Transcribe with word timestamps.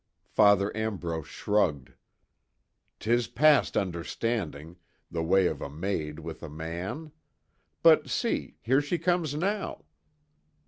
Father 0.31 0.75
Ambrose 0.75 1.27
shrugged: 1.27 1.93
"'Tis 2.99 3.27
past 3.27 3.77
understanding 3.77 4.77
the 5.11 5.21
way 5.21 5.45
of 5.45 5.61
a 5.61 5.69
maid 5.69 6.17
with 6.19 6.41
a 6.41 6.49
man. 6.49 7.11
But 7.83 8.09
see, 8.09 8.57
here 8.63 8.81
she 8.81 8.97
comes, 8.97 9.35
now." 9.35 9.85